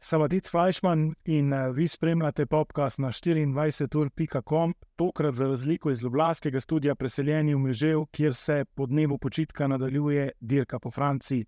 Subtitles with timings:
[0.00, 6.94] Savadic Fajšman in uh, vi spremljate podcast na 24.com, tokrat za razliko iz Ljubljanskega studia,
[6.94, 11.44] preseljeni v Mežev, kjer se po dnevu počitka nadaljuje dirka po Franciji.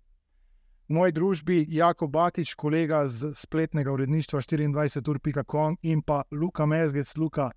[0.89, 7.51] V moji družbi Jako Batič, kolega z spletnega uredništva 24.com in pa Luka Mezgec, Luka,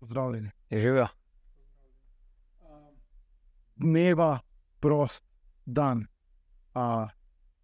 [0.00, 0.50] pozdravljeni.
[0.70, 1.06] Je živel.
[3.76, 4.38] Dneva
[4.80, 5.24] prost
[5.66, 6.06] dan.
[6.74, 7.06] Uh,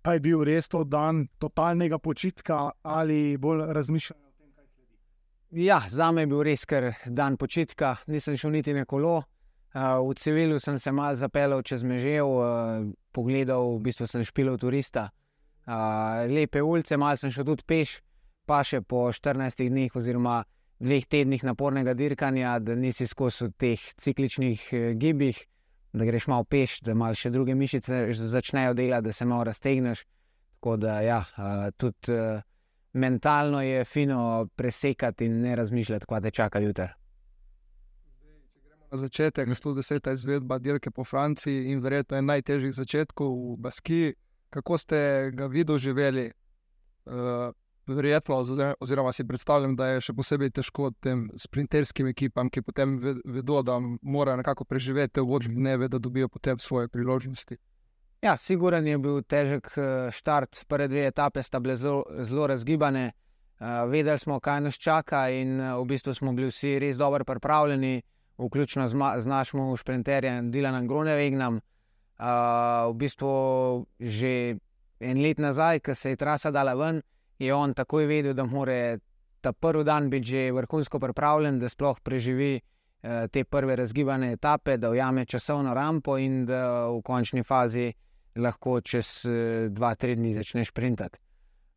[0.02, 5.64] pa je bil res to dan totalnega počitka ali bolj razmišljanja o tem, kaj sledi?
[5.66, 9.22] Ja, za me je bil res kar dan počitka, nisem šel niti na kolo.
[9.76, 14.60] Uh, v civilu sem se malo zapeljal čez mežev, uh, pogledal, v bistvu sem špilov
[14.62, 15.10] turista.
[15.66, 17.98] Uh, lepe ulice, malo sem šel tudi peš,
[18.46, 20.44] pa še po 14 dneh oziroma
[20.80, 25.42] dveh tednih napornega dirkanja, da nisi skozi teh cikličnih uh, gibih
[25.98, 30.04] da greš malo peš, da malo še druge mišice začnejo delati, da se malo raztegneš.
[30.56, 31.22] Tako da, ja,
[31.76, 32.16] tudi
[32.92, 36.88] mentalno je fino presekati in ne razmišljati, kaj te čaka jutri.
[38.90, 40.12] Na začetek, 110.
[40.12, 44.14] izvedba dirke po Franciji in verjetno je najtežjih začetkov v Baski.
[44.50, 46.30] Kako ste ga vi doživeli?
[47.06, 47.52] Uh,
[47.94, 48.36] verjetno,
[48.80, 53.78] oziroma si predstavljam, da je še posebej težko tem sprinterskim ekipam, ki potem vedo, da
[54.02, 57.58] morajo nekako preživeti v vodnih dnevih, da dobijo potem svoje priložnosti.
[58.24, 59.70] Ja, siguren je bil težek
[60.12, 63.12] štart, eh, prve dve etape sta bile zelo, zelo razgibane.
[63.56, 67.24] Uh, vedeli smo, kaj nas čaka, in uh, v bistvu smo bili vsi res dobro
[67.24, 68.02] pripravljeni,
[68.36, 71.60] vključno z, z našim sprinterjem Dilanom Grunewegnom.
[72.18, 74.58] Uh, v bistvu že
[75.00, 78.44] en let nazaj, ko se je trasa dala ven, uh, je on takoj vedel, da
[78.44, 78.98] mora
[79.40, 84.76] ta prvi dan biti že vrhunsko pripravljen, da sploh preživi eh, te prve razgibane etape,
[84.76, 87.92] da ujame časovno rampo in da v končni fazi
[88.36, 91.18] lahko čez eh, dva, tri dni začne sprintati.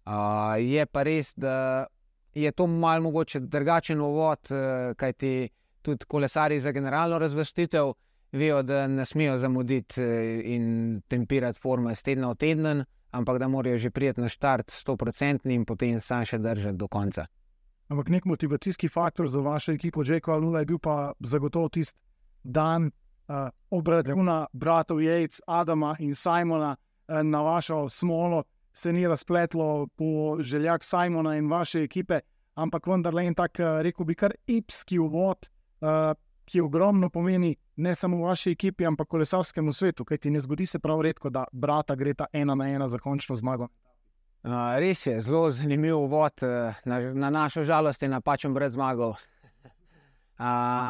[0.09, 1.85] Uh, je pa res, da
[2.33, 5.49] je to malo mogoče drugačen uvod, uh, kajti
[5.81, 7.91] tudi kolesari za generalno razvrstitev
[8.31, 10.07] vejo, da ne smejo zamuditi uh,
[10.43, 15.49] in tempirati forme iz tedna v teden ampak da morajo že prijeti na štart 100%
[15.53, 17.25] in potem sam še držati do konca.
[17.89, 21.97] Ampak nek motivacijski faktor za vašo ekipo, že ko je bil pa zagotovo tisti
[22.43, 22.91] dan
[23.27, 28.43] uh, obračuna bratov Jejc, Adama in Simona uh, na vašo smolo,
[28.73, 32.19] se ni razpletlo po željah Simona in vaše ekipe,
[32.55, 35.49] ampak vendarle en tak, uh, rekel bi, kar epski uvod.
[35.81, 36.13] Uh,
[36.49, 40.79] ki ogromno pomeni ne samo v vaši ekipi, ampak kolesarskemu svetu, kajti ne zgodi se
[40.79, 43.69] prav redko, da brata gre ta ena na ena za končno zmago.
[44.43, 46.43] Uh, res je zelo zanimiv uvod,
[46.85, 49.09] na, na našo žalost je napačen brez zmago.
[49.09, 50.45] Uh,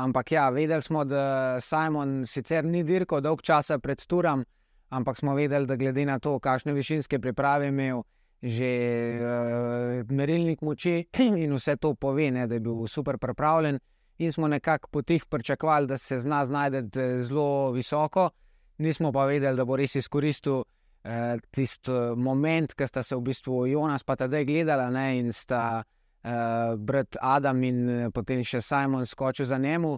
[0.05, 4.45] ampak ja, vedeli smo, da Simon sicer ni dirkal dolg časa pred Turom,
[4.89, 8.03] ampak smo vedeli, da glede na to, kakšne višinske priprave je imel,
[8.41, 8.69] že
[9.17, 11.07] uh, merilnik moči
[11.43, 13.79] in vse to pove, ne, da je bil super pripravljen
[14.19, 18.29] in smo nekako po tih pričakovali, da se zna znajti eh, zelo visoko,
[18.77, 20.63] nismo pa vedeli, da bo res izkoristil
[21.03, 25.31] eh, tisti eh, moment, ki sta se v bistvu Jonas pa tedaj gledala ne, in
[25.33, 25.83] sta
[26.23, 29.97] eh, brat Adam in eh, potem še Simon skočil za njemu.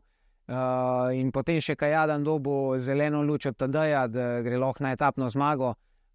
[0.52, 4.90] Uh, in potem še kaj Jadan dobo zeleno luč od tedaj, da gre lahko na
[4.92, 5.70] etapno zmago,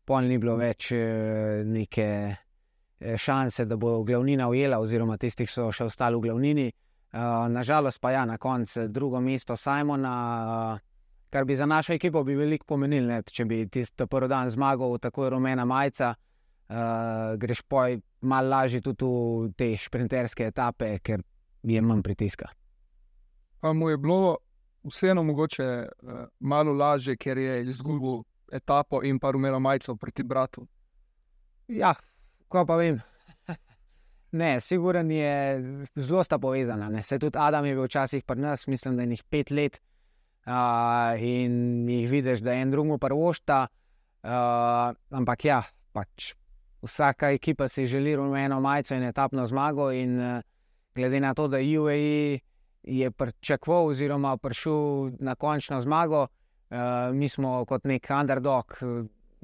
[0.04, 2.08] pol ni bilo več uh, neke
[3.00, 6.66] šanse, da bo glavnina ujela, oziroma tistih, ki so še ostali v glavnini.
[6.68, 6.85] Uh,
[7.48, 10.14] Nažalost, pa ja, na koncu drugo mesto Simona,
[10.74, 10.80] uh,
[11.30, 14.98] kar bi za našo ekipo bi veliko pomenilo, ne, če bi tisti prvi dan zmagal,
[14.98, 16.14] tako je rumena majica,
[16.68, 16.76] uh,
[17.40, 17.88] greš pa
[18.20, 21.24] malo lažje tudi v te šprinterske etape, ker
[21.62, 22.50] je manj pritiska.
[23.60, 24.36] Pa mu je bilo
[24.84, 28.22] vseeno mogoče uh, malo lažje, ker je izgubil
[28.52, 30.66] etapo in pa rumeno majico proti bratu.
[31.68, 31.94] Ja,
[32.48, 33.00] ko pa vem.
[34.36, 35.32] Ne, siguren je,
[35.96, 36.88] zelo sta povezana.
[36.92, 37.02] Ne.
[37.02, 39.80] Se tudi Adam je bil včasih pri nas, mislim, da je njih pet let
[40.46, 43.66] uh, in jih vidiš, da je en drugemu prvošta.
[44.22, 44.30] Uh,
[45.10, 45.62] ampak ja,
[45.92, 46.34] pač
[46.82, 49.90] vsaka ekipa si želi rumeno majico in etapno zmago.
[49.92, 50.42] In uh,
[50.94, 52.38] glede na to, da UAE
[52.82, 56.76] je pričakoval oziroma prišel na končno zmago, uh,
[57.12, 58.78] mi smo kot nek underdog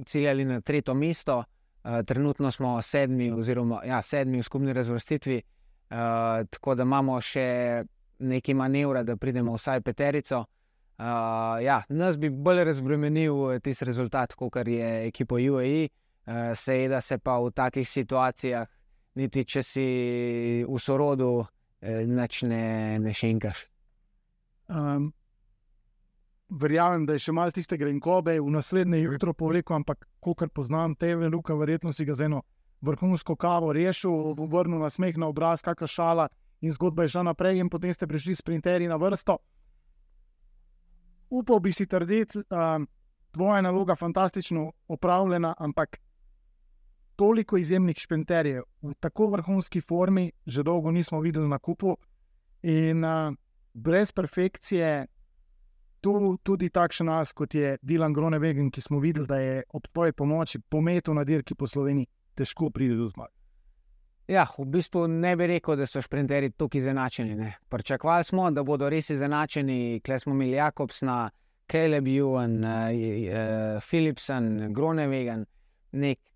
[0.07, 1.45] ciljali na tretje mesto.
[1.85, 5.43] Uh, trenutno smo sedmi, oziroma ja, sedmi v skupni razvrstitvi,
[5.91, 5.97] uh,
[6.51, 7.83] tako da imamo še
[8.23, 10.45] nekaj manevra, da pridemo vsaj peterico.
[10.99, 17.19] Uh, ja, nas bi bolj razbremenil tisti rezultat, kot je ekipo UAE, uh, seveda se
[17.19, 18.69] pa v takih situacijah,
[19.15, 19.89] niti če si
[20.69, 21.49] v sorodu, uh,
[22.07, 22.29] ne,
[22.99, 23.67] ne šenkaš.
[24.69, 25.11] Um,
[26.61, 31.29] verjamem, da je še malo tiste grenkobe v naslednje jutro povlekel, ampak kolikor poznam tebe,
[31.29, 32.43] Luka, verjetno si ga z eno
[32.83, 36.29] vrhunsko kavo rešil, vrnil na smeh na obraz, kakšna šala
[36.63, 39.39] in zgodba je šla naprej, in potem ste prišli sprinterji na vrsto.
[41.31, 42.87] Upal bi si trditi, da je
[43.33, 45.99] tvoja naloga fantastično opravljena, ampak
[47.17, 51.97] toliko izjemnih šprinterjev v tako vrhunski formi, že dolgo nismo videli na kupu.
[52.63, 53.35] In uh,
[53.75, 55.07] brez perfekcije,
[56.03, 60.13] tu tudi takšen nas, kot je Dilan Gronevegen, ki smo videli, da je ob tvoji
[60.13, 63.33] pomoči pometel na dirki po Sloveniji, težko pride do zmage.
[64.29, 67.53] Ja, v bistvu ne bi rekel, da so šprinterji tako izenačeni.
[67.69, 71.31] Pričakovali smo, da bodo res izenačeni, kle smo imeli Jakobsna,
[71.73, 75.47] Caleb Ewan, uh, uh, Philipsen, Gronevegen.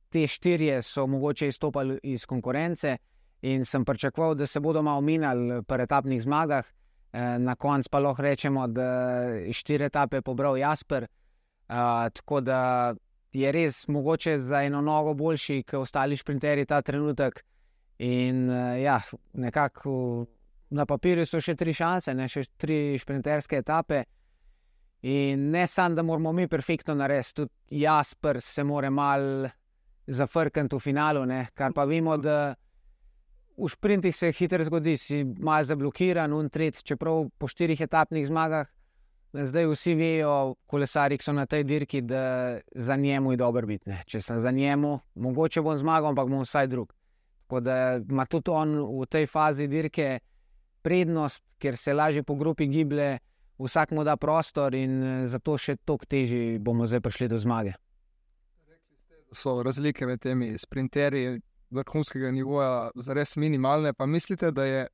[0.09, 2.97] Te štirje so mogoče izstopali iz konkurence
[3.43, 6.67] in sem pričakoval, da se bodo malo minjali pri etapnih zmagah.
[7.17, 8.85] Eh, na koncu pa lahko rečemo, da
[9.33, 11.07] je štiri etape pobral Jasper.
[11.69, 11.77] Uh,
[12.13, 12.95] tako da
[13.33, 17.41] je res mogoče za eno nogo boljši, kot ostali šprinterji ta trenutek.
[17.99, 19.01] In uh, ja,
[19.33, 20.27] nekako
[20.71, 24.05] na papirju so še tri šanse, ne še tri šprinterske etape.
[25.09, 29.49] In ne samo, da moramo mi perfektno narediti, tudi Jasper se more mal
[30.07, 31.47] zafrkati v finalu, ne?
[31.55, 32.55] kar pa vemo, da
[33.57, 38.69] v sprintih se hitro zgodi, si malo zablokiran, un tret, čeprav po štirih etapnih zmagah.
[39.37, 43.89] Zdaj vsi vejo, kolesari, ki so na tej dirki, da za njemu je dobro biti.
[43.91, 44.03] Ne.
[44.07, 46.93] Če sem za njemu, mogoče bom zmagal, ampak bom vsaj drug.
[47.45, 50.19] Tako da ima tudi on v tej fazi dirke
[50.83, 53.19] prednost, ker se lažje po grupi giblje,
[53.59, 57.75] vsak mu da prostor in zato še toliko težje bomo zdaj prišli do zmage.
[59.33, 63.93] So razlike med temi sprinterji, vrhunskega nivoja, zares minimalne.
[63.93, 64.87] Pa mislite, da je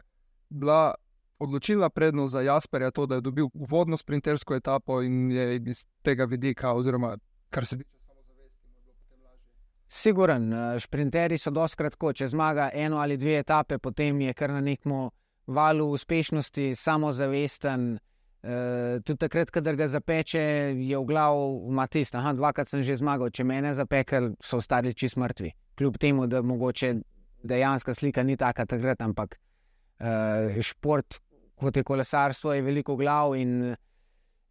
[0.48, 0.94] bila
[1.38, 6.24] odločilna prednost za Jasperja to, da je dobil uvodno sprintersko etapo in je iz tega
[6.24, 7.16] vidika, oziroma
[7.50, 9.40] kar se tiče samozavesti, bilo potem lažje?
[9.86, 14.60] Siguren, sprinterji so dosti kratko, če zmaga eno ali dve etape, potem je kar na
[14.60, 15.10] nekem
[15.46, 17.98] valu uspešnosti, samozavesten.
[18.42, 20.40] Uh, tudi takrat, ko ga zapeče,
[20.74, 24.58] je v glavu, ima tisto, da dvakrat sem že zmagal, če me ne zapekel, so
[24.58, 25.52] ostali čist mrtvi
[25.82, 26.94] kljub temu, da mogoče
[27.42, 31.18] dejansko slika ni taka takrat, ampak uh, šport,
[31.58, 33.34] kot je kolesarstvo, je veliko glav.
[33.36, 33.74] In,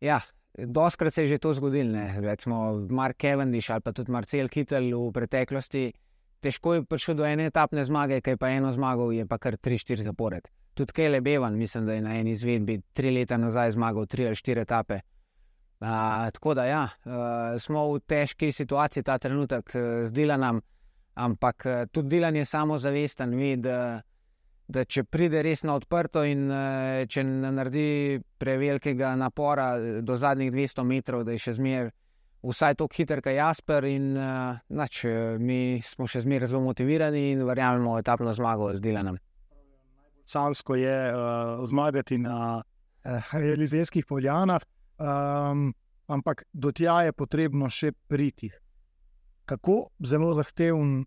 [0.01, 0.19] ja,
[0.57, 1.99] doskrat se je že to zgodilo.
[2.19, 5.91] Recimo Mark Cavendish ali pa tudi Marcel Kittel v preteklosti.
[6.41, 10.01] Težko je prišel do ene etapne zmage, kaj pa eno zmagal, je pa kar 3-4
[10.01, 10.47] zapored.
[10.73, 14.35] Tudi Kele Bevan, mislim, da je na eni izvedbi tri leta nazaj zmagal 3 ali
[14.35, 14.99] 4 etape.
[15.81, 15.87] Uh,
[16.33, 20.80] tako da ja, uh, smo v težki situaciji ta trenutek, uh, zdela nam, uh,
[21.13, 23.77] Ampak eh, tudi delanje samozavesten, ve, da,
[24.67, 30.15] da če pride res na odprto in eh, če ne naredi prevelikega napora eh, do
[30.17, 31.91] zadnjih 200 metrov, da je še zmeraj
[32.41, 33.85] vsaj tako hiter, kot Jasper.
[33.85, 35.03] In, nač,
[35.37, 39.19] mi smo še zmeraj zelo motivirani in verjamemo v etapno zmago z Dilanom.
[40.25, 44.63] Sansko je uh, zmagati na uh, Elizejskih poljanah,
[44.97, 45.69] um,
[46.07, 48.49] ampak do tja je potrebno še priti
[49.51, 51.01] kako zelo zahteven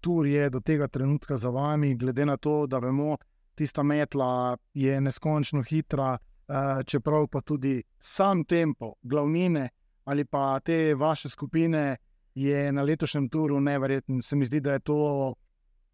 [0.00, 3.16] tur je do tega trenutka za vami, glede na to, da vemo,
[3.54, 9.68] tista metla je neskončno hitra, uh, čeprav pa tudi sam tempo, glavnine
[10.04, 11.96] ali pa te vaše skupine
[12.34, 14.22] je na letošnjem turu nevreten.
[14.22, 15.34] Se mi zdi, da je to.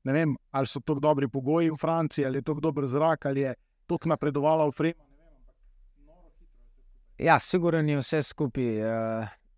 [0.04, 3.40] Ne vem, ali so tako dobri pogoji v Franciji, ali je tako dober zrak, ali
[3.40, 3.54] je
[3.86, 5.10] tako napredovala v Fremont.
[7.18, 8.78] Ja, sigurno je vse skupaj.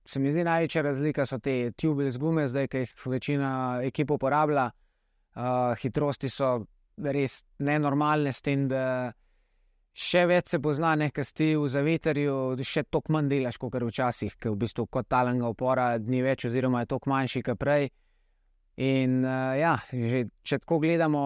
[0.08, 3.50] Se mi zdi največja razlika so te tubeless gume, zdaj, ki jih večina
[3.84, 4.70] ekip uporablja.
[5.36, 6.54] Uh, hitrosti so
[6.96, 9.12] res nenormalne, s tem, da
[9.92, 14.48] še več se pozna, nekaj sti v zaveterju, še toliko manj delaš, kot včasih, ki
[14.48, 17.92] v bistvu kot talanga upora ni več, oziroma je toliko manjši, kot prej.
[18.88, 21.22] In uh, ja, že, če tako gledamo,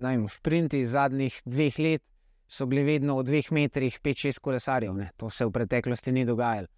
[0.00, 2.08] vem, šprinti zadnjih dveh let
[2.48, 4.96] so bili vedno v dveh metrih, pet, šest kolesarjev.
[4.96, 5.12] Ne?
[5.20, 6.72] To se v preteklosti ni dogajalo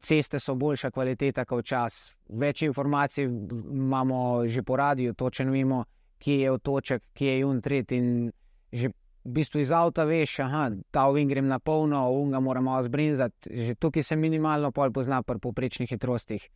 [0.00, 5.84] ceste so boljša kvaliteta kot čas, več informacij imamo že po radiju, točno vemo,
[6.18, 7.92] kje je otoček, kje je untret.
[7.92, 8.32] In
[8.72, 8.88] že
[9.24, 13.50] v bistvu iz avta veš, da ta ovin grem na polno, unga moramo zbrinzati.
[13.50, 16.48] Že tukaj se minimalno pol pozna pri poprečnih hitrostih.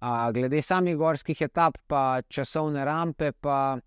[0.00, 3.78] A, glede samih gorskih etap, pa časovne rampe, pa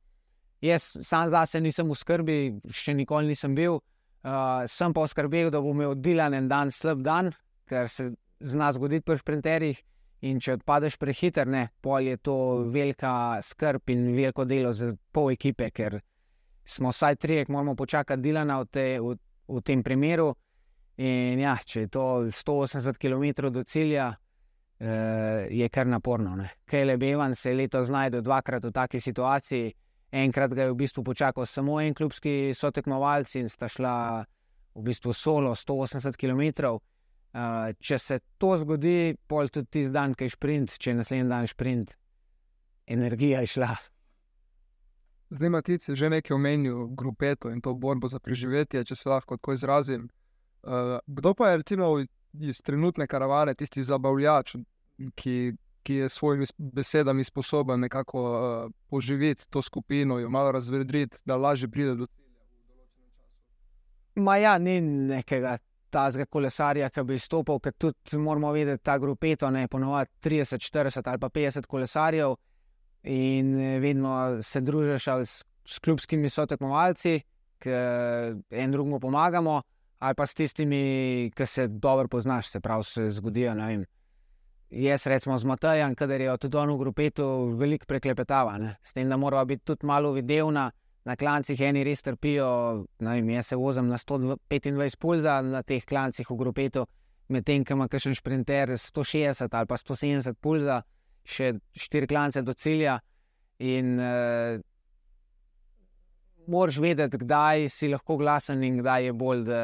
[0.62, 2.38] jaz sam zase nisem v skrbi,
[2.72, 3.80] še nikoli nisem bil.
[4.20, 7.32] Uh, sem pa skrbel, da bom imel oddelan en dan, slab dan,
[7.70, 9.82] ker se zna zgoditi pri sprinterjih.
[10.22, 12.36] In če odpadeš prehiter, ne, pol je to
[12.68, 15.96] velika skrb in veliko delo za pol ekipe, ker
[16.68, 19.16] smo vsaj tri, ki moramo počakati Dilana v, te, v,
[19.48, 20.34] v tem primeru.
[21.00, 22.06] In ja, če je to
[22.36, 24.10] 180 km do cilja,
[24.80, 26.36] eh, je kar naporno.
[26.68, 29.72] Kele Bevan se je letos znašel dvakrat v taki situaciji.
[30.12, 34.26] Enkrat ga je v bistvu počakal samo en klubski sotekmovalci in sta šla
[34.76, 36.76] v bistvu solo 180 km.
[37.30, 41.30] Uh, če se to zgodi, pol tudi tisti dan, ki je sprint, če je naslednji
[41.30, 41.92] dan sprint,
[42.90, 43.70] energija je šla.
[45.30, 49.38] Zdaj, Matic je že nekaj omenil, grupeto in to borbo za preživetje, če se lahko
[49.38, 50.08] tako izrazim.
[50.64, 51.92] Uh, kdo pa je recimo
[52.34, 54.56] iz trenutne karavane, tisti zabavljač,
[55.16, 55.54] ki,
[55.86, 61.38] ki je s svojimi besedami sposoben nekako uh, poživeti to skupino, jo malo razvedriti, da
[61.38, 62.26] lažje pride do cilja?
[64.16, 65.60] Ma ja, ni nekega
[65.90, 71.10] tazga kolesarja, ki bi izstopil, ker tudi moramo vedeti, ta grupeto je ponovadi 30, 40
[71.10, 72.36] ali pa 50 kolesarjev
[73.04, 77.20] in eh, vedno se družiš s, s klubskimi sotekmovalci,
[77.60, 77.70] ki
[78.50, 79.62] en drugemu pomagamo,
[80.00, 83.54] ali pa s tistimi, ki se dobro poznaš, se pravi, se zgodijo.
[84.70, 87.26] Jaz, recimo, z Matajem, kader je tudi on v grupetu,
[87.58, 88.76] veliko preklepetava, ne?
[88.84, 90.70] s tem, da moramo biti tudi malo videvna.
[91.10, 92.48] Na klancih eni res trpijo,
[93.02, 96.84] vem, jaz se vozim na 125 pulza na teh klancih v grupetu,
[97.34, 100.84] medtem ko ima kakšen sprinter 160 ali pa 170 pulza
[101.26, 103.00] še štiri klance do cilja.
[103.60, 104.62] In uh,
[106.48, 109.62] moraš vedeti, kdaj si lahko glasen in kdaj je bolj, da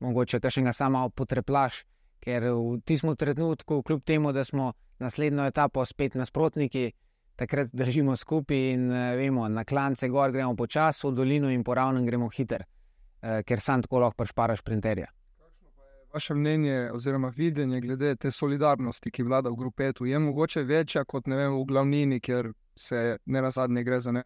[0.00, 1.84] mogoče kaj še ga samo potreplaš.
[2.24, 6.90] Ker v tistem trenutku, kljub temu, da smo naslednjo etapo spet nasprotniki,
[7.38, 11.78] takrat držimo skupaj in uh, vemo, na klance gor gremo počasi, v dolino in po
[11.78, 15.12] ravnem gremo hiter, uh, ker sam tako lahko prešparaš printerja
[16.12, 21.26] vaše mnenje oziroma videnje glede te solidarnosti, ki vlada v grupetu, je mogoče večja kot
[21.26, 24.22] vem, v glavnini, ker se ne na zadnje gre za ne.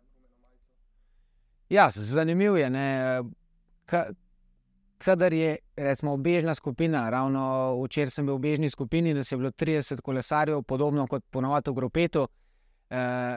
[1.69, 2.71] Ja, zanimivo je.
[4.99, 7.43] Kadar je recimo obežna skupina, ravno
[7.85, 11.71] včeraj sem bil v obežni skupini, da se je bilo 30 kolesarjev, podobno kot ponovadi
[11.71, 12.29] v grupetu,
[12.93, 13.37] eh,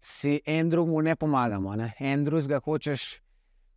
[0.00, 1.76] si en drugemu ne pomagamo.
[1.76, 1.92] Ne?
[1.98, 3.20] En drugega hočeš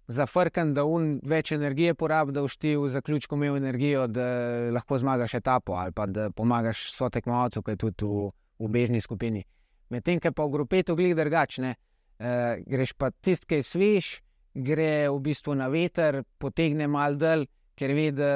[0.07, 4.27] zafrkan, da un več energije porabi, da všti v zaključku imel energijo, da
[4.71, 8.29] lahko zmagaš etapo ali pa da pomagaš so tekmovalcu, ki je tudi v,
[8.59, 9.43] v bežni skupini.
[9.89, 11.75] Medtem, ki pa v grupetu glih drugačne,
[12.19, 14.11] eh, greš pa tisti, ki je svež,
[14.55, 17.45] gre v bistvu na veter, potegne mal del,
[17.77, 18.31] ker ve, da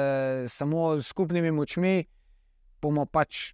[0.48, 2.04] samo s skupnimi močmi
[2.82, 3.52] bomo pač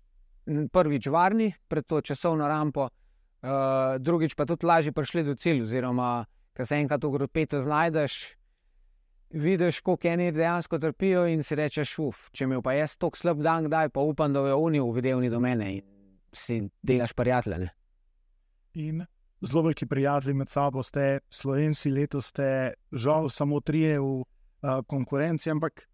[0.72, 2.88] prvič varni pred to časovno rampo,
[3.42, 6.26] eh, drugič pa tudi lažje prišli do cilja, oziroma
[6.58, 8.14] ki se enkrat v grupetu znajdeš,
[9.30, 13.42] vidiš, koliko eni dejansko trpijo in si rečeš, uf, če mi pa jaz tako slab
[13.44, 15.84] dan, kdaj pa upam, da bojo oni uvideli do mene in
[16.32, 17.68] si delaš prijatelje.
[18.74, 19.04] In
[19.40, 25.50] zelo veliki prijatelji med sabo ste, slovenci, letos ste, žal, samo trije v uh, konkurenci,
[25.50, 25.86] ampak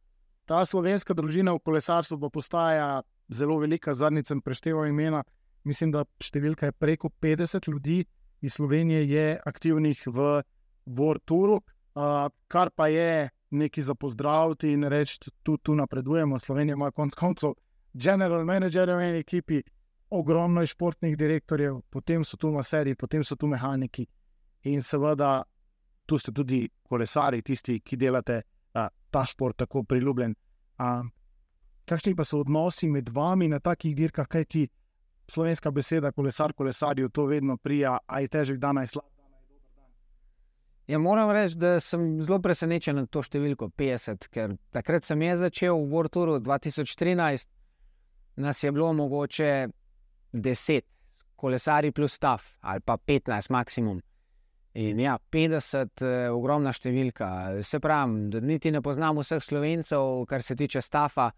[0.48, 5.24] ta slovenska družina v kolesarstvu postaja zelo velika, zadnjič sem prešteval imena.
[5.64, 8.02] Mislim, da številka je preko 50 ljudi
[8.44, 10.42] iz Slovenije je aktivnih v
[10.86, 16.38] Vorturu, uh, kar pa je nekaj za pozdraviti in reči, tu, tu napredujemo.
[16.38, 17.54] Slovenija ima konec koncev
[17.92, 19.62] general manager v eni ekipi,
[20.10, 24.06] ogromno je športnih direktorjev, potem so tu maseri, potem so tu mehaniki
[24.64, 25.42] in seveda
[26.06, 28.42] tu ste tudi kolesari, tisti, ki delate
[28.74, 30.34] uh, ta šport tako priljubljen.
[30.78, 31.06] Uh,
[31.88, 34.66] kakšni pa so odnosi med vami na takih dirkah, kaj ti?
[35.28, 39.08] Slovenska beseda, kolesar, kolesarju, to vedno prija, a je težek dan, aj slab.
[40.86, 45.40] Ja, moram reči, da sem zelo presenečen na to številko 50, ker takrat sem jaz
[45.40, 47.48] začel v Vorturu 2013,
[48.44, 49.52] nas je bilo mogoče
[50.34, 50.84] 10,
[51.40, 54.02] kolesari plus stav ali pa 15 maksimum.
[54.74, 57.62] In ja, 50 je uh, ogromna številka.
[57.62, 61.28] Se pravi, da niti ne poznam vseh slovencev, kar se tiče stafa.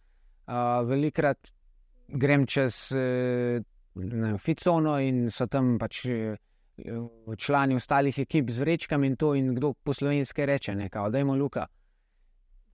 [0.47, 1.51] Uh, velikrat
[2.09, 3.61] grem čez uh,
[4.39, 6.05] Ficono in so tam pač.
[6.07, 6.37] Uh,
[7.37, 11.35] člani ostalih ekip z vrečkami in to, in kdo po slovenski reče, nekaj, da ima
[11.35, 11.67] Luka.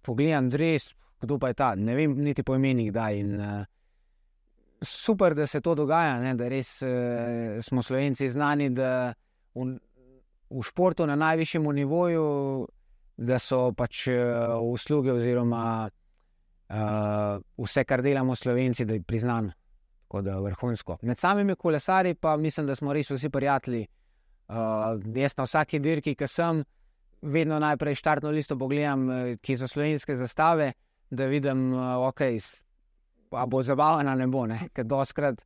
[0.02, 3.25] Poglej, res, kdo pa je ta, ne vem, niti po imenih, da je.
[3.25, 3.64] Uh,
[4.83, 9.14] super, da se to dogaja, ne, da res uh, smo slovenci znani, da
[9.55, 9.79] v,
[10.50, 12.26] v športu na najvišjem nivoju,
[13.17, 19.52] da so pač uh, usluge oziroma uh, vse, kar delamo slovenci, da je priznano
[20.12, 20.99] tako da vrhunsko.
[21.02, 23.87] Med samimi kolesari pa mislim, da smo res vsi prijatelji.
[24.49, 26.64] Uh, jaz na vsaki dirki, ki sem,
[27.23, 30.73] vedno najprej štartno listo pogledam, eh, ki so slovenske zastave,
[31.11, 32.21] da vidim, uh, ok,
[33.31, 34.45] pa bo zabavno ne bo.
[34.47, 34.69] Ne?
[34.75, 35.40] Ker doskrat,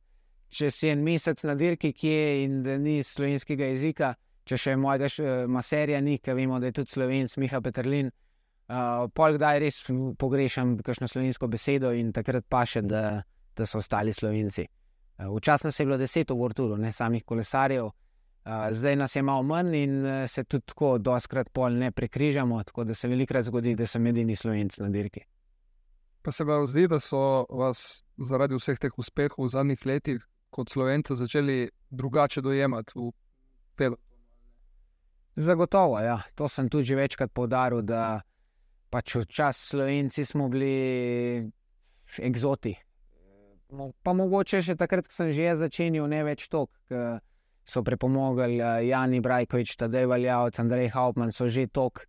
[0.49, 4.75] če si en mesec na dirki, ki je in da ni slovenskega jezika, če še
[4.75, 8.11] mojega maserja ni, ker vemo, da je tudi slovenc Miha Petrlin.
[8.67, 9.79] Uh, pol kdaj res
[10.19, 13.21] pogrešam kakšno slovensko besedo in takrat pa še, da,
[13.57, 14.67] da so ostali slovenci.
[15.17, 19.23] Uh, Včasih nas je bilo deset v Vorturu, ne samih kolesarjev, uh, zdaj nas je
[19.25, 23.45] malo manj in uh, se tudi tako doskrat pol ne prekrižamo, tako da se velikrat
[23.45, 25.25] zgodi, da sem edini slovenc na dirki.
[26.21, 30.69] Pa se vam zdi, da so vas zaradi vseh teh uspehov v zadnjih letih kot
[30.69, 33.11] slovenci začeli drugače dojemati v
[33.75, 34.07] pelotonu?
[35.37, 36.17] Zagotovo, ja.
[36.35, 38.21] to sem tudi že večkrat povdaril, da
[38.89, 41.45] pač včasih Slovenci smo bili
[42.17, 42.73] eksoti.
[43.69, 47.19] Mo- Pa mogoče še takrat, ko sem že jaz začenjal, ne več to, ker
[47.67, 52.05] so prepomogli eh, Jani Brajkovič, Tadej Valjavc, Andrej Hauptmann, so že tok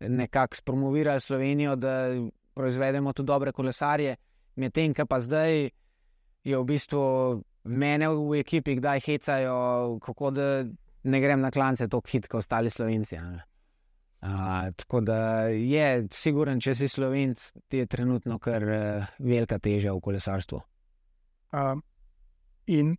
[0.00, 2.08] nekako spromovirali Slovenijo, da
[2.54, 4.16] proizvedemo tudi dobre kolesarje.
[4.56, 5.70] Medtem, ko pa zdaj
[6.44, 10.48] je v bistvu mene v ekipi, kdaj hecajo, kako da
[11.04, 13.16] ne grem na klance tako hitro kot ostali Slovenci.
[14.24, 19.92] a tako da je, siguren, če si slovenc, ti je trenutno kar uh, velika teža
[19.92, 20.60] v kolesarstvu.
[21.54, 21.82] Um,
[22.66, 22.96] in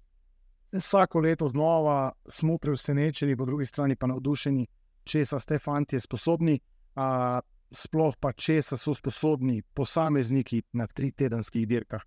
[0.72, 4.68] vsako leto znova smo presenečeni, po drugi strani pa navdušeni,
[5.04, 6.56] če so te fanti sposobni,
[6.96, 7.40] uh,
[7.72, 12.04] sploh pa če so sposobni posamezniki na tri tedenskih dirkah.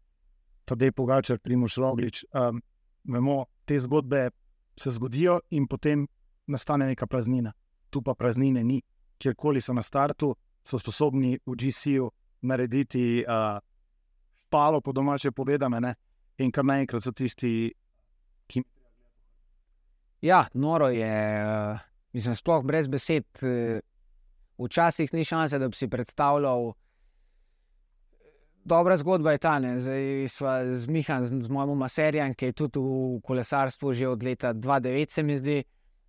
[0.65, 2.25] Tadej Pogačar, Primoš Roglič.
[2.33, 2.63] Um,
[3.05, 4.31] vemo, te zgodbe
[4.77, 6.07] se zgodijo in potem
[6.47, 7.53] nastane neka praznina.
[7.91, 8.83] Tu pa praznine ni.
[9.19, 12.11] Kjerkoli so na startu, so sposobni v GC-ju
[12.43, 13.59] narediti uh,
[14.49, 15.81] palo, po domače povedano?
[16.39, 17.71] In kar naenkrat so tisti,
[18.49, 18.63] ki
[20.23, 21.15] Ja, noro je,
[21.45, 21.79] uh,
[22.13, 23.27] mislim, sploh brez besed.
[23.43, 23.79] Uh,
[24.59, 26.73] včasih ni šanse, da bi si predstavljal.
[28.65, 29.79] Dobra zgodba je ta, ne?
[29.79, 34.23] zdaj smo z Mihajem, z, z mojim maserjem, ki je tudi v kolesarstvu že od
[34.23, 35.63] leta 2009, se mi zdi.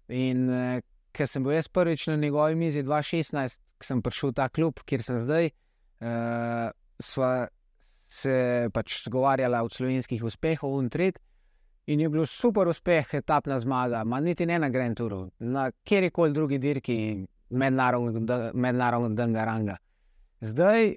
[0.10, 0.82] In uh,
[1.14, 4.82] ker sem bil jaz prvič na njegovi mizi 2016, ko sem prišel v ta klub,
[4.86, 5.52] kjer sem zdaj,
[6.02, 7.48] uh, sva
[8.10, 11.20] se pač pogovarjala o slovenskih uspehih, in tret.
[11.90, 16.34] In je bil super uspeh, etapna zmaga, ma niti ne na Grand Touru, na kjerkoli
[16.34, 19.78] drugi dirki mednarodnega Danga Ranga.
[20.42, 20.96] Zdaj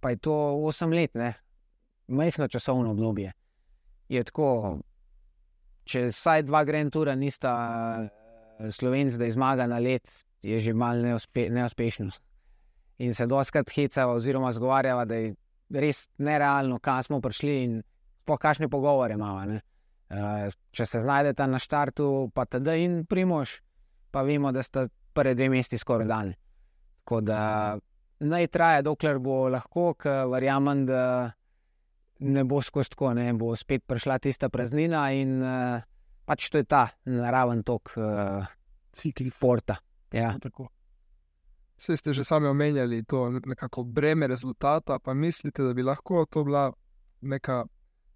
[0.00, 1.34] pa je to 8 let, ne?
[2.08, 3.32] majhno časovno obdobje.
[4.08, 4.78] Je tako,
[5.84, 7.52] če vsaj dva Grand Toura nista
[8.70, 10.08] slovenc, da je zmaga na let,
[10.42, 12.22] je že malo neuspe, neuspešnost.
[12.98, 15.34] In se doskrat heca, oziroma zgovarjava, da je
[15.70, 17.80] res nerealno, kam smo prišli in
[18.24, 19.58] po kakšne pogovore imamo.
[20.08, 23.58] Uh, če se znajdete na štartu, pa tudi in primož,
[24.10, 26.32] pa vemo, da sta prve dve mesti skoraj dan.
[27.02, 27.40] Tako da
[28.20, 31.02] naj traja, dokler bo lahko, ker verjamem, da
[32.24, 35.84] ne bo skozi tako, ne bo spet prišla tista praznina in uh,
[36.26, 38.48] pač to je ta naraven tok uh,
[38.92, 39.78] cikli forta.
[40.12, 40.32] Ja.
[40.40, 40.70] Tako.
[41.78, 46.44] Vse ste že sami omenjali to nekako breme rezultata, pa mislite, da bi lahko to
[46.44, 46.72] bila
[47.20, 47.64] neka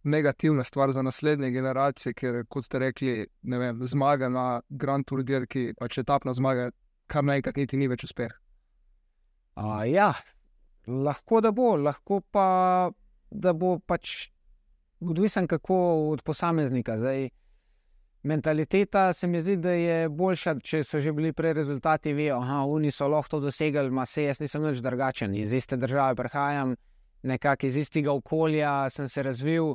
[0.03, 5.75] negativna stvar za naslednje generacije, ker kot ste rekli, vem, zmaga na Grand Tour dirki,
[5.79, 6.70] pa če etapna zmaga,
[7.07, 8.35] kar naenkrat niti ni več uspeh.
[9.55, 10.11] Uh, ja,
[10.87, 12.90] lahko da bo, lahko pa
[13.31, 14.33] da bo pač
[15.01, 15.77] odvisen kako
[16.11, 16.98] od posameznika.
[16.98, 17.29] Zdaj,
[18.22, 22.90] mentaliteta se mi zdi, da je boljša, če so že bili prej rezultati, vejo, da
[22.90, 25.35] so lahko to dosegli, ma se jaz nisem nič drugačen.
[25.35, 26.76] Iz iste države prihajam,
[27.22, 29.74] nekako iz istega okolja sem se razvil,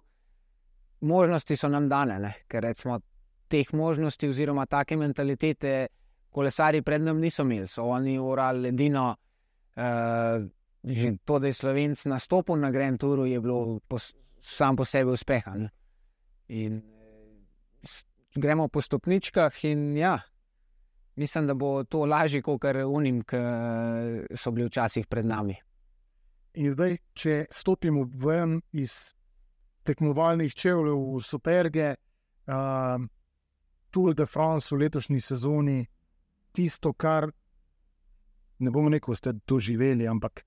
[1.02, 2.34] možnosti so nam dane, ne?
[2.48, 3.00] ker recimo
[3.48, 5.88] teh možnosti oziroma take mentalitete
[6.30, 9.16] kolesari pred nami niso imeli, so oni urali edino.
[9.78, 10.48] Uh,
[10.84, 15.12] že to, da je slovenc nastopil na Grand Touru, je bilo pos, sam po sebi
[15.12, 15.44] uspeh.
[16.48, 16.97] In eh, s-
[18.38, 20.20] gremo po stopničkah, in ja,
[21.16, 23.38] mislim, da bo to lažje, kot kar unim, ki
[24.36, 25.56] so bili včasih pred nami.
[26.58, 28.94] In zdaj, če stopimo ven iz
[29.86, 31.96] tekmovalnih čevljev v Superge,
[32.48, 33.10] um,
[33.90, 35.86] Tour de France v letošnji sezoni,
[36.52, 37.30] tisto, kar
[38.60, 40.44] ne bomo rekel, ste doživeli, ampak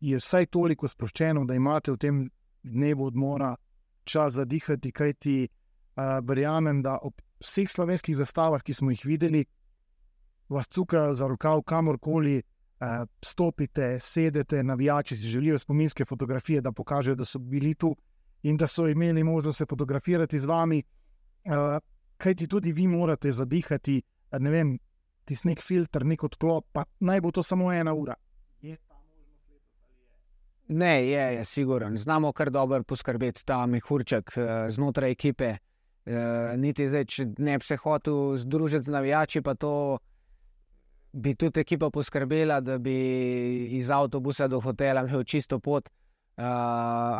[0.00, 2.22] je vsaj toliko sproščeno, da imate v tem
[2.62, 3.52] dnevu odmora
[4.04, 5.63] čas za dihati, kajti uh,
[6.22, 9.44] verjamem, da ob vseh slovenskih zastavah, ki smo jih videli,
[10.48, 12.42] vas cukajo za rokav kamorkoli.
[12.84, 17.94] Uh, stopite, sedete, navijači si želijo spominske fotografije, da pokažejo, da so bili tu
[18.42, 20.82] in da so imeli možnost se fotografirati z vami.
[21.44, 21.78] Uh,
[22.16, 24.78] Kaj ti tudi vi morate zadihati, eh, ne vem,
[25.24, 28.14] tisti nek filter, nek odklop, pa naj bo to samo ena ura.
[30.68, 31.96] Ne, je, je siguren.
[31.96, 35.56] Znamo kar dobro poskrbeti ta mehurček eh, znotraj ekipe.
[36.04, 39.98] Eh, Niti zdaj, če ne bi se hotel združiti z navijači, pa to
[41.12, 42.96] bi tudi ekipa poskrbela, da bi
[43.78, 45.88] iz avtobusa do hotela imel čisto pot.
[46.34, 46.44] Uh,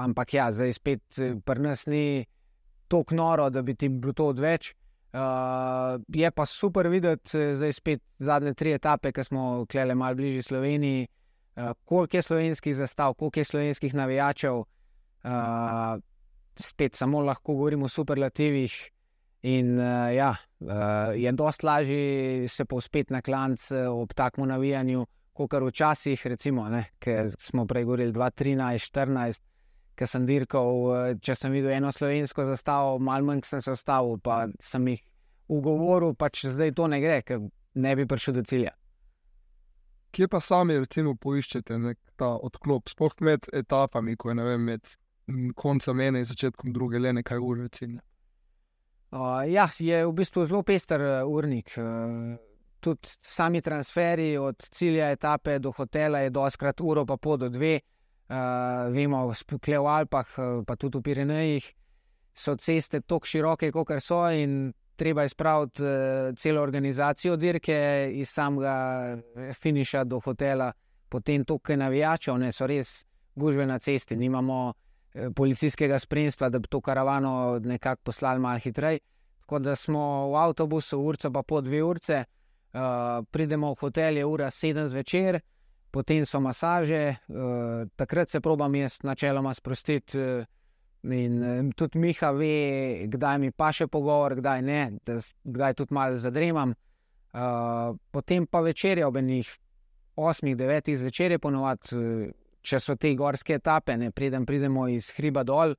[0.03, 2.25] ampak ja, zdaj spet pri nas ni
[2.91, 4.73] tako noro, da bi ti bilo to odveč.
[5.15, 10.43] Uh, je pa super videti, zdaj spet zadnje tri etape, ki smo klele malo bližje
[10.43, 14.59] Sloveniji, uh, koliko je slovenskih zastav, koliko je slovenskih navijačev.
[14.59, 16.03] Uh,
[16.61, 18.75] spet samo lahko govorimo o superlativih.
[19.45, 25.51] In uh, ja, uh, je dosti lažje se povzpeti na klanc ob takem navijanju, kot
[25.51, 29.43] kar včasih, recimo, ne, ker smo prej govorili 2013, 2014,
[29.99, 34.45] ker sem dirkal, če sem videl eno slovensko zastavo, malo manj sem se ustavil, pa
[34.63, 35.03] sem jih
[35.55, 38.75] ugovoril, pa če zdaj to ne gre, ker ne bi prišel do cilja.
[40.15, 41.79] Kje pa sami, recimo, poiščete
[42.19, 44.95] ta odklop, sploh med etapami, ko je vem, med
[45.55, 48.01] koncem ene in začetkom druge, le nekaj ur, recimo.
[49.15, 51.77] Uh, ja, je v bistvu zelo pester uh, urnik.
[51.79, 52.35] Uh,
[52.83, 57.79] tudi sami transferi od cilja etape do hotela je doskrat uro, pa pol do dve.
[58.29, 61.67] Uh, vemo, spokle v Alpah, pa tudi v Pirenejih,
[62.35, 69.17] so ceste tako široke, kot so, in treba izpraviti uh, celo organizacijo dirke iz samega
[69.55, 70.73] finiša do hotela,
[71.09, 73.05] potem tukaj navijačev, ne so res
[73.37, 74.94] gužve na cesti, nimamo Eh,
[75.35, 78.99] policijskega spremstva, da bi to karavano nekako poslali malo hitreje.
[79.41, 82.81] Tako da smo v avtobusu, urca pa po dve urce, uh,
[83.31, 85.41] pridemo v hotel, je ura sedem zvečer,
[85.91, 90.19] potem so masaže, uh, takrat se probam jaz načeloma sprostiti.
[90.19, 90.45] Uh,
[91.05, 95.93] In um, tudi Miha ve, kdaj mi pa še pogovor, kdaj ne, da, kdaj tudi
[95.93, 96.73] malo zadremam.
[97.35, 99.51] Uh, potem pa večer je ob enih
[100.17, 101.93] 8-9 zvečer, je ponovadi.
[101.93, 102.33] Uh,
[102.65, 105.75] če so te gorske etape, ne preden pridemo iz hriba dol,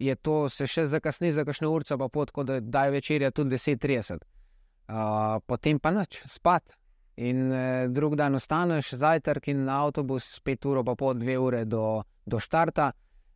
[0.00, 4.24] je to se še zakasni za kakšno urco, pa pot, da daj večerja tudi 10:30.
[4.90, 6.76] Uh, potem pa noč, spat.
[7.20, 11.64] In eh, drug dan ostaneš, zajtrk in na avtobus, spet uro, pa pol, dve ure
[11.68, 12.92] do, do štarta.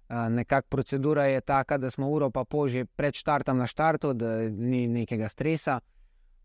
[0.09, 4.14] Uh, Nekakšna procedura je taka, da smo uro pa pol že pred štartom na štartu,
[4.14, 5.81] da ni nekega stresa.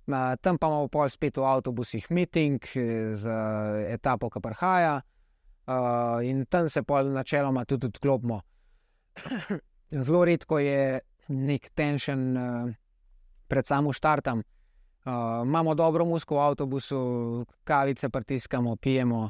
[0.10, 2.60] Uh, tam pa imamo pol spet v avtobusih meeting
[3.14, 5.19] z uh, etapo, ki prihaja uh,
[6.24, 8.42] in tam se pa načeloma tudi odklopimo.
[10.06, 12.72] Zelo redko je nek tension uh,
[13.48, 14.44] pred samim štartom.
[15.06, 15.14] Uh,
[15.46, 19.30] imamo dobro musko v avtobusu, kavice pritiskamo, pijemo,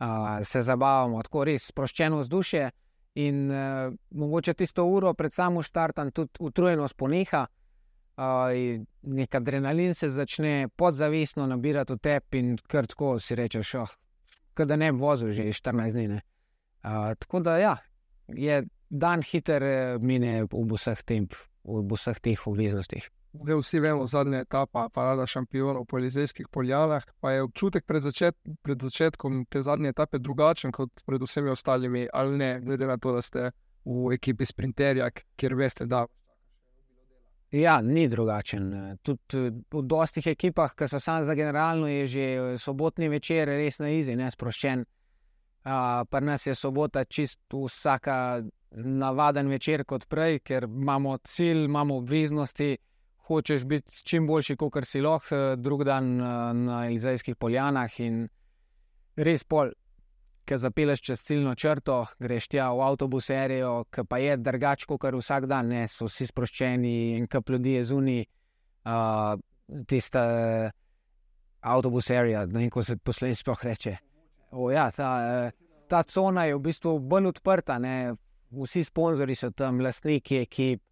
[0.00, 2.70] uh, se zabavamo, tako res sproščeno vzdušje.
[3.14, 8.24] In uh, mogoče tisto uro pred samim štartom tudi utrujenost poneha, uh,
[9.02, 13.92] nek adrenalin se začne podzavestno nabirati v tebi, in kar tako si rečeš, oh,
[14.56, 16.20] da ne bi vozil že 14 dni.
[16.82, 17.76] Uh, tako da ja,
[18.28, 18.62] je
[18.92, 21.28] dan hiter, eh, mine v vseh, tem,
[21.64, 23.08] v vseh teh obveznostih.
[23.32, 28.36] Zdaj vsi vemo, zadnja etapa, parada šampionov po Elizejskih poljanah, pa je občutek pred, začet,
[28.60, 33.14] pred začetkom te zadnje etape drugačen kot pred vsemi ostalimi, ali ne, glede na to,
[33.16, 33.50] da ste
[33.88, 35.08] v ekipi Sprinterja,
[35.40, 36.04] kjer veste, da
[37.52, 38.96] Ja, ni drugačen.
[39.02, 43.48] Tudi eh, v dostih ekipah, ki so samo za generalno, je že eh, sobotni večer
[43.48, 44.84] res na izi, ne sproščen.
[45.62, 48.42] Uh, Pri nas je sobota čist vsaka
[48.74, 52.76] navaden večer kot prej, ker imamo cilj, imamo obveznosti,
[53.28, 56.16] hočeš biti čim boljši, kot si lahko, eh, drug dan
[56.64, 58.26] na Elizajskih poljanah in
[59.16, 59.70] res pol
[60.44, 65.04] ki zapeleš čez ciljno črto, greš tja v avtobus, serijo, ki pa je drugače kot
[65.14, 68.22] vsak dan, ne, so vsi sproščeni in ki ljudi je zunaj,
[68.84, 70.22] uh, tiste
[71.60, 73.96] avtobus, serija, ne vem, kako se poslednji sploh reče.
[74.52, 75.50] O, ja, ta,
[75.88, 78.14] ta cona je v bistvu bolj odprta, ne.
[78.52, 80.82] vsi sponzorji so tam, lastniki ekip,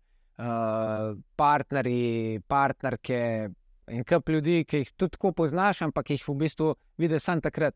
[0.41, 3.51] uh, partnerji, partnerke.
[3.91, 7.75] In kup ljudi, ki jih tudi tako poznaš, ampak jih v bistvu vidiš samo takrat,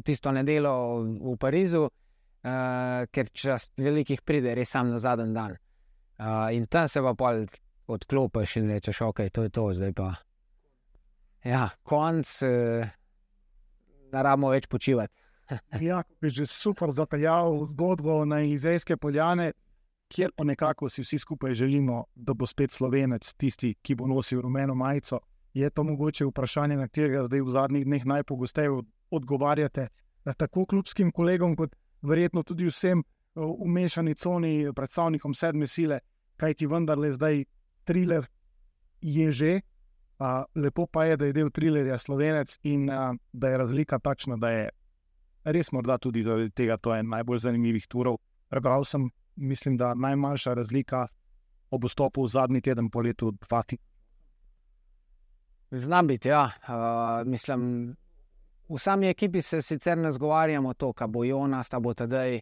[0.00, 0.72] tisto nedeljo
[1.20, 5.56] v Parizu, uh, ker čas velikih pride, res sam na zadnji dan.
[6.18, 7.44] Uh, in tam se pa pol
[7.92, 10.12] odklopiš in rečeš, ok, to je to, zdaj pa.
[11.44, 12.92] Ja, konc, uh,
[14.12, 15.14] ne rabimo več počivati.
[15.88, 19.52] ja, bi že super zapeljal zgodbo na izraelske poljane,
[20.12, 24.40] kjer pa nekako si vsi skupaj želimo, da bo spet slovenec tisti, ki bo nosil
[24.40, 25.20] rumeno majico.
[25.54, 28.70] Je to mogoče vprašanje, na katerega zdaj v zadnjih dneh najpogosteje
[29.12, 29.88] odgovarjate
[30.36, 33.02] tako klubskim kolegom, kot verjetno tudi vsem
[33.34, 36.00] v mešani coni, predstavnikom sedme sile,
[36.36, 37.44] kaj ti vendarle zdaj
[37.84, 38.26] triler
[39.00, 39.60] je že.
[40.22, 44.36] A, lepo pa je, da je del trilerja slovenec in a, da je razlika takšna,
[44.38, 44.68] da je
[45.44, 48.20] res morda tudi zaradi tega to en najbolj zanimivih turov.
[48.48, 51.08] Prebral sem, mislim, da najmanjša razlika
[51.70, 53.80] ob vstopu v zadnji teden po letu 2000.
[55.72, 56.44] Znam biti, ja.
[56.68, 57.96] Uh, mislim,
[58.72, 62.40] v sami ekipi se sicer ne zgovarjamo to, kaj bo Jonas, ta bo tedaj.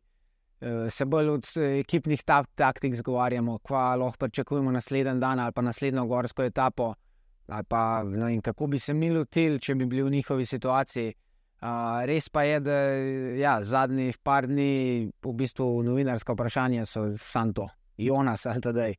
[0.92, 2.20] Se bolj od ekipnih
[2.54, 6.92] taktik zgovarjamo, kva lahko pričakujemo naslednji dan ali pa naslednjo gorsko etapo.
[7.68, 11.14] Pa, no, kako bi se mi lotili, če bi bili v njihovi situaciji.
[11.60, 12.76] Uh, res pa je, da
[13.36, 17.66] ja, zadnjih par dni, v bistvu, novinarska vprašanja so samo to,
[18.00, 18.94] Jonas ali tedaj.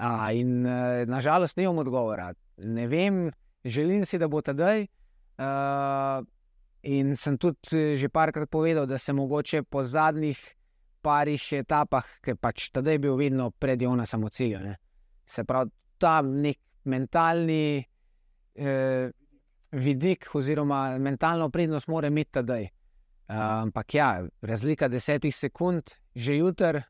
[0.00, 2.30] Uh, in uh, nažalost, nimam odgovora.
[2.56, 3.26] Ne vem,
[3.64, 4.86] želim si, da bo tedaj.
[5.36, 6.24] Uh,
[6.82, 10.38] in sem tudi že parkrat povedal, da se mogoče po zadnjih
[11.02, 14.60] parih etapah, ki pač tedaj bil vedno pred Jonasom v cilju.
[14.60, 14.76] Ne?
[15.24, 17.86] Se pravi, ta nek mentalni.
[18.60, 19.08] Uh,
[19.72, 22.64] vidik, oziroma mentalno prednost, mora imeti tedaj.
[23.30, 24.08] Uh, ampak ja,
[24.42, 26.80] razlika desetih sekund, že jutr,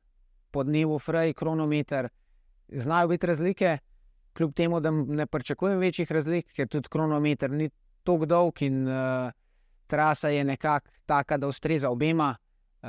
[0.51, 2.09] po dnevu, fraj, kronometer,
[2.69, 3.79] znajo biti razlike,
[4.33, 7.69] kljub temu, da ne pričakujem večjih razlik, ker tudi kronometer ni
[8.05, 9.31] tako dolg in uh,
[9.91, 12.37] trasa je nekako taka, da ustreza obema.
[12.83, 12.89] Uh,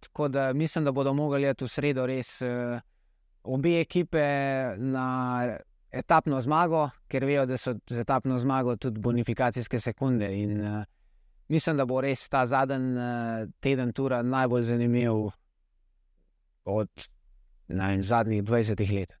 [0.00, 2.78] tako da mislim, da bodo mogli v sredo res uh,
[3.42, 4.22] obe ekipe
[4.78, 5.06] na
[5.90, 10.30] etapno zmago, ker vejo, da so z etapno zmago tudi bonifikacijske sekunde.
[10.42, 10.84] In, uh,
[11.48, 15.28] mislim, da bo res ta zadnji uh, teden tura najbolj zanimiv
[16.64, 17.08] od
[17.68, 19.12] vem, zadnjih 20 let.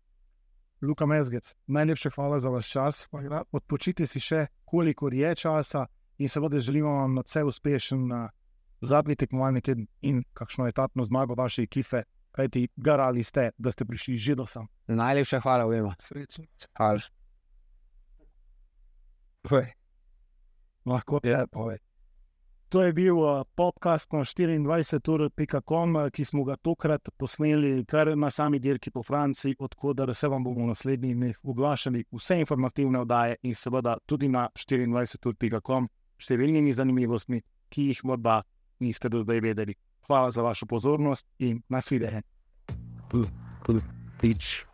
[0.82, 3.08] Luka Mezgec, najlepša hvala za vaš čas.
[3.52, 5.86] Odpočite si še, koliko je časa,
[6.18, 8.28] in seveda želimo vam vse uspešen na
[8.80, 12.02] zadnji tekmovalni teden in kakšno etapno zmago vaše ekipe
[12.36, 14.68] kaj ti garali ste, da ste prišli že do sem.
[14.86, 15.94] Najlepša hvala, vemo.
[15.98, 16.44] Srečno.
[16.76, 17.00] Hvala.
[20.86, 21.78] Lahko je, povej.
[22.68, 28.30] To je bil uh, podcast na 24.com, uh, ki smo ga tokrat posneli kar na
[28.30, 33.36] sami dirki po Franciji, odkudar se vam bomo v naslednjih dneh oglašali vse informativne oddaje
[33.42, 35.88] in seveda tudi na 24.com
[36.22, 38.40] številnimi zanimivostmi, ki jih morda
[38.80, 39.76] niste do zdaj vedeli.
[40.06, 42.22] Hvala za vašo pozornost in nasvidenje.
[44.20, 44.64] Pič,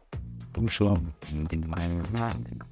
[0.53, 1.01] bom šel
[1.33, 2.72] in majhen.